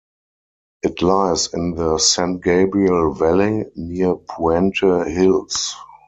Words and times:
It 0.81 1.03
lies 1.03 1.53
in 1.53 1.75
the 1.75 1.99
San 1.99 2.39
Gabriel 2.39 3.11
Valley, 3.13 3.65
near 3.75 4.15
Puente 4.15 5.07
Hills. 5.07 5.75